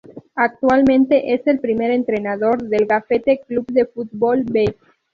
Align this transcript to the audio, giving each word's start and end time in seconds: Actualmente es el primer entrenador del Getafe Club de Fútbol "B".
Actualmente 0.35 1.31
es 1.35 1.45
el 1.45 1.59
primer 1.59 1.91
entrenador 1.91 2.59
del 2.63 2.87
Getafe 2.91 3.39
Club 3.47 3.67
de 3.67 3.85
Fútbol 3.85 4.43
"B". 4.51 4.75